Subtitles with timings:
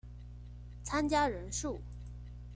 [0.83, 1.79] 參加人數